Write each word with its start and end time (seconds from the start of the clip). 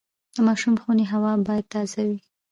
د 0.35 0.37
ماشوم 0.47 0.75
خونې 0.81 1.05
هوا 1.13 1.31
باید 1.47 1.65
تازه 1.73 2.01
وي۔ 2.07 2.19